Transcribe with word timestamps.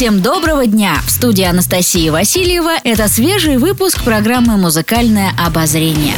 Всем 0.00 0.22
доброго 0.22 0.66
дня! 0.66 0.96
В 1.06 1.10
студии 1.10 1.44
Анастасии 1.44 2.08
Васильева 2.08 2.70
это 2.84 3.06
свежий 3.06 3.58
выпуск 3.58 4.02
программы 4.02 4.56
«Музыкальное 4.56 5.30
обозрение». 5.38 6.14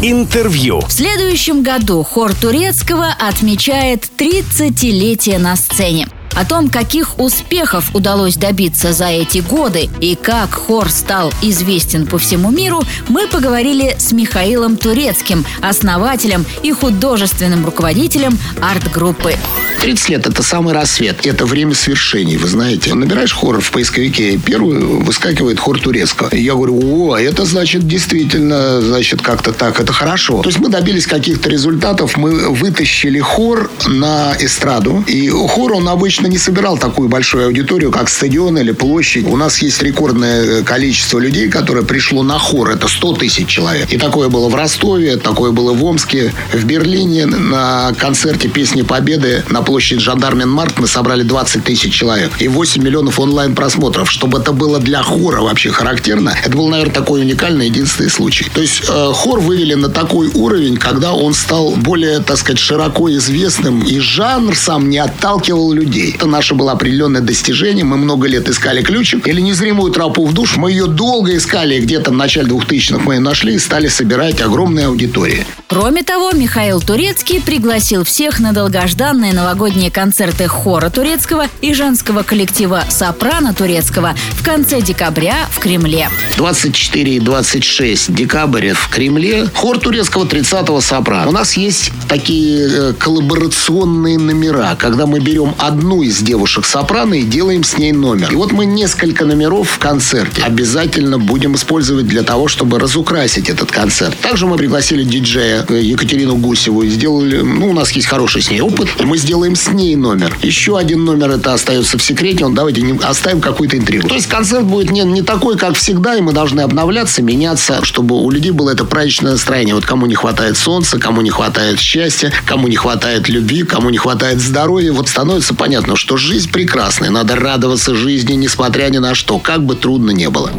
Интервью. 0.00 0.80
В 0.80 0.90
следующем 0.90 1.62
году 1.62 2.02
хор 2.02 2.34
Турецкого 2.34 3.08
отмечает 3.08 4.08
30-летие 4.16 5.36
на 5.36 5.54
сцене. 5.56 6.08
О 6.36 6.44
том, 6.44 6.68
каких 6.68 7.18
успехов 7.18 7.94
удалось 7.94 8.36
добиться 8.36 8.92
за 8.92 9.06
эти 9.06 9.38
годы 9.38 9.88
и 10.02 10.14
как 10.14 10.52
хор 10.52 10.90
стал 10.90 11.32
известен 11.40 12.06
по 12.06 12.18
всему 12.18 12.50
миру, 12.50 12.82
мы 13.08 13.26
поговорили 13.26 13.96
с 13.98 14.12
Михаилом 14.12 14.76
Турецким, 14.76 15.46
основателем 15.62 16.44
и 16.62 16.72
художественным 16.72 17.64
руководителем 17.64 18.38
арт-группы. 18.60 19.36
30 19.80 20.08
лет– 20.10 20.26
это 20.28 20.42
самый 20.42 20.74
рассвет. 20.74 21.26
Это 21.26 21.46
время 21.46 21.74
свершений, 21.74 22.36
вы 22.36 22.48
знаете. 22.48 22.92
Набираешь 22.94 23.32
хор 23.32 23.60
в 23.60 23.70
поисковике, 23.70 24.38
первый 24.38 24.78
выскакивает 24.78 25.58
хор 25.58 25.80
турецкого. 25.80 26.28
И 26.28 26.42
я 26.42 26.54
говорю, 26.54 26.78
о, 26.82 27.16
это 27.16 27.44
значит 27.44 27.86
действительно, 27.86 28.80
значит, 28.82 29.22
как-то 29.22 29.52
так, 29.52 29.80
это 29.80 29.92
хорошо. 29.92 30.42
То 30.42 30.48
есть 30.48 30.58
мы 30.58 30.68
добились 30.68 31.06
каких-то 31.06 31.48
результатов, 31.48 32.16
мы 32.16 32.50
вытащили 32.50 33.20
хор 33.20 33.70
на 33.86 34.34
эстраду. 34.38 35.02
И 35.06 35.28
хор, 35.30 35.72
он 35.72 35.88
обычно 35.88 36.25
не 36.26 36.38
собирал 36.38 36.78
такую 36.78 37.08
большую 37.08 37.46
аудиторию, 37.46 37.90
как 37.90 38.08
стадион 38.08 38.58
или 38.58 38.72
площадь. 38.72 39.26
У 39.26 39.36
нас 39.36 39.58
есть 39.58 39.82
рекордное 39.82 40.62
количество 40.62 41.18
людей, 41.18 41.48
которое 41.48 41.82
пришло 41.82 42.22
на 42.22 42.38
хор. 42.38 42.70
Это 42.70 42.88
100 42.88 43.14
тысяч 43.14 43.48
человек. 43.48 43.90
И 43.92 43.98
такое 43.98 44.28
было 44.28 44.48
в 44.48 44.54
Ростове, 44.54 45.16
такое 45.16 45.52
было 45.52 45.72
в 45.72 45.84
Омске, 45.84 46.32
в 46.52 46.64
Берлине 46.64 47.26
на 47.26 47.92
концерте 47.98 48.48
«Песни 48.48 48.82
Победы» 48.82 49.44
на 49.50 49.62
площадь 49.62 50.00
Жандармен-Марк 50.00 50.78
мы 50.78 50.86
собрали 50.86 51.22
20 51.22 51.64
тысяч 51.64 51.94
человек 51.94 52.32
и 52.38 52.48
8 52.48 52.82
миллионов 52.82 53.18
онлайн-просмотров. 53.18 54.10
Чтобы 54.10 54.38
это 54.38 54.52
было 54.52 54.78
для 54.78 55.02
хора 55.02 55.42
вообще 55.42 55.70
характерно, 55.70 56.34
это 56.44 56.56
был, 56.56 56.68
наверное, 56.68 56.94
такой 56.94 57.20
уникальный 57.20 57.66
единственный 57.66 58.10
случай. 58.10 58.46
То 58.52 58.60
есть 58.60 58.82
э, 58.88 59.10
хор 59.12 59.40
вывели 59.40 59.74
на 59.74 59.88
такой 59.88 60.28
уровень, 60.28 60.76
когда 60.76 61.12
он 61.12 61.34
стал 61.34 61.72
более, 61.76 62.20
так 62.20 62.36
сказать, 62.38 62.58
широко 62.58 63.10
известным, 63.12 63.82
и 63.82 63.98
жанр 63.98 64.56
сам 64.56 64.88
не 64.88 64.98
отталкивал 64.98 65.72
людей. 65.72 66.15
Это 66.16 66.26
наше 66.26 66.54
было 66.54 66.72
определенное 66.72 67.20
достижение. 67.20 67.84
Мы 67.84 67.98
много 67.98 68.26
лет 68.26 68.48
искали 68.48 68.80
ключик. 68.80 69.28
Или 69.28 69.42
незримую 69.42 69.92
тропу 69.92 70.24
в 70.24 70.32
душ. 70.32 70.56
Мы 70.56 70.70
ее 70.70 70.86
долго 70.86 71.36
искали, 71.36 71.78
где-то 71.78 72.10
в 72.10 72.14
начале 72.14 72.48
2000-х 72.48 73.02
мы 73.04 73.16
ее 73.16 73.20
нашли 73.20 73.56
и 73.56 73.58
стали 73.58 73.88
собирать 73.88 74.40
огромные 74.40 74.86
аудитории. 74.86 75.46
Кроме 75.68 76.04
того, 76.04 76.30
Михаил 76.32 76.80
Турецкий 76.80 77.42
пригласил 77.42 78.02
всех 78.04 78.40
на 78.40 78.54
долгожданные 78.54 79.34
новогодние 79.34 79.90
концерты 79.90 80.46
хора 80.46 80.88
турецкого 80.88 81.48
и 81.60 81.74
женского 81.74 82.22
коллектива 82.22 82.84
«Сопрано» 82.88 83.52
турецкого 83.52 84.14
в 84.30 84.42
конце 84.42 84.80
декабря 84.80 85.34
в 85.50 85.58
Кремле. 85.58 86.08
24 86.38 87.16
и 87.16 87.20
26 87.20 88.14
декабря 88.14 88.72
в 88.72 88.88
Кремле 88.88 89.48
хор 89.52 89.78
турецкого 89.78 90.24
30-го 90.24 90.80
«Сопрано». 90.80 91.28
У 91.28 91.32
нас 91.32 91.58
есть 91.58 91.90
такие 92.08 92.68
э, 92.70 92.92
коллаборационные 92.94 94.18
номера, 94.18 94.76
когда 94.78 95.04
мы 95.04 95.20
берем 95.20 95.54
одну 95.58 96.05
из 96.06 96.18
девушек 96.20 96.64
«Сопрано» 96.64 97.14
и 97.14 97.22
делаем 97.22 97.64
с 97.64 97.78
ней 97.78 97.92
номер. 97.92 98.32
И 98.32 98.36
вот 98.36 98.52
мы 98.52 98.64
несколько 98.64 99.24
номеров 99.24 99.68
в 99.70 99.78
концерте 99.78 100.42
обязательно 100.42 101.18
будем 101.18 101.54
использовать 101.54 102.06
для 102.06 102.22
того, 102.22 102.48
чтобы 102.48 102.78
разукрасить 102.78 103.48
этот 103.48 103.70
концерт. 103.70 104.16
Также 104.20 104.46
мы 104.46 104.56
пригласили 104.56 105.02
диджея 105.02 105.66
Екатерину 105.68 106.36
Гусеву 106.36 106.82
и 106.82 106.88
сделали, 106.88 107.40
ну, 107.40 107.70
у 107.70 107.72
нас 107.72 107.90
есть 107.92 108.06
хороший 108.06 108.42
с 108.42 108.50
ней 108.50 108.60
опыт, 108.60 108.88
и 109.00 109.04
мы 109.04 109.18
сделаем 109.18 109.56
с 109.56 109.68
ней 109.68 109.96
номер. 109.96 110.36
Еще 110.42 110.78
один 110.78 111.04
номер 111.04 111.32
это 111.32 111.52
остается 111.52 111.98
в 111.98 112.02
секрете, 112.02 112.44
он 112.44 112.54
давайте 112.54 112.82
не, 112.82 112.98
оставим 113.02 113.40
какую-то 113.40 113.76
интригу. 113.76 114.08
То 114.08 114.14
есть 114.14 114.28
концерт 114.28 114.64
будет 114.64 114.90
не, 114.90 115.02
не 115.02 115.22
такой, 115.22 115.56
как 115.56 115.74
всегда, 115.74 116.16
и 116.16 116.20
мы 116.20 116.32
должны 116.32 116.60
обновляться, 116.60 117.22
меняться, 117.22 117.84
чтобы 117.84 118.16
у 118.20 118.30
людей 118.30 118.52
было 118.52 118.70
это 118.70 118.84
праздничное 118.84 119.32
настроение. 119.32 119.74
Вот 119.74 119.84
кому 119.84 120.06
не 120.06 120.14
хватает 120.14 120.56
солнца, 120.56 120.98
кому 120.98 121.20
не 121.22 121.30
хватает 121.30 121.80
счастья, 121.80 122.32
кому 122.46 122.68
не 122.68 122.76
хватает 122.76 123.28
любви, 123.28 123.64
кому 123.64 123.90
не 123.90 123.98
хватает 123.98 124.40
здоровья, 124.40 124.92
вот 124.92 125.08
становится 125.08 125.54
понятно, 125.54 125.95
что 125.96 126.16
жизнь 126.16 126.50
прекрасная, 126.50 127.10
надо 127.10 127.36
радоваться 127.36 127.94
жизни, 127.94 128.34
несмотря 128.34 128.88
ни 128.88 128.98
на 128.98 129.14
что, 129.14 129.38
как 129.38 129.64
бы 129.64 129.74
трудно 129.74 130.10
не 130.10 130.30
было. 130.30 130.50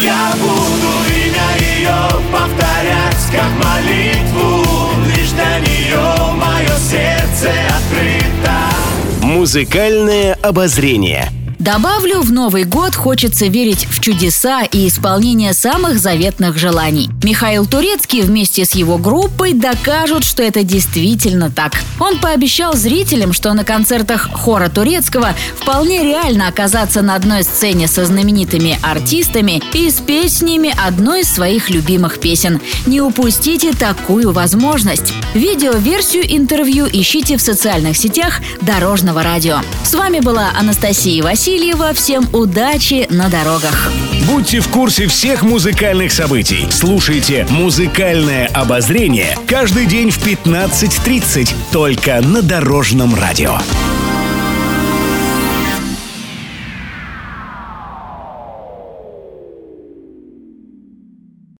Я 0.00 0.32
буду 0.40 0.92
имя 1.08 1.58
ее 1.58 1.96
повторять, 2.32 3.30
как 3.32 3.50
молитву. 3.64 4.70
Музыкальное 9.40 10.34
обозрение– 10.42 11.30
Добавлю, 11.60 12.22
в 12.22 12.32
Новый 12.32 12.64
год 12.64 12.94
хочется 12.94 13.44
верить 13.44 13.86
в 13.90 14.00
чудеса 14.00 14.62
и 14.62 14.88
исполнение 14.88 15.52
самых 15.52 15.98
заветных 15.98 16.56
желаний. 16.56 17.10
Михаил 17.22 17.66
Турецкий 17.66 18.22
вместе 18.22 18.64
с 18.64 18.74
его 18.74 18.96
группой 18.96 19.52
докажут, 19.52 20.24
что 20.24 20.42
это 20.42 20.62
действительно 20.64 21.50
так. 21.50 21.74
Он 21.98 22.18
пообещал 22.18 22.72
зрителям, 22.72 23.34
что 23.34 23.52
на 23.52 23.64
концертах 23.64 24.30
хора 24.32 24.70
Турецкого 24.70 25.34
вполне 25.54 26.02
реально 26.02 26.48
оказаться 26.48 27.02
на 27.02 27.14
одной 27.14 27.42
сцене 27.42 27.88
со 27.88 28.06
знаменитыми 28.06 28.78
артистами 28.82 29.62
и 29.74 29.90
с 29.90 30.40
ними 30.40 30.74
одной 30.82 31.20
из 31.20 31.30
своих 31.30 31.68
любимых 31.68 32.20
песен. 32.20 32.58
Не 32.86 33.02
упустите 33.02 33.74
такую 33.74 34.32
возможность. 34.32 35.12
Видеоверсию 35.34 36.24
интервью 36.34 36.86
ищите 36.90 37.36
в 37.36 37.42
социальных 37.42 37.98
сетях 37.98 38.40
Дорожного 38.62 39.22
радио. 39.22 39.58
С 39.84 39.92
вами 39.92 40.20
была 40.20 40.52
Анастасия 40.58 41.22
Васильева 41.22 41.49
Васильева. 41.50 41.92
Всем 41.94 42.28
удачи 42.32 43.08
на 43.10 43.28
дорогах. 43.28 43.90
Будьте 44.28 44.60
в 44.60 44.68
курсе 44.68 45.08
всех 45.08 45.42
музыкальных 45.42 46.12
событий. 46.12 46.68
Слушайте 46.70 47.44
«Музыкальное 47.50 48.46
обозрение» 48.46 49.36
каждый 49.48 49.86
день 49.86 50.10
в 50.10 50.24
15.30 50.24 51.52
только 51.72 52.20
на 52.20 52.42
Дорожном 52.42 53.16
радио. 53.16 53.58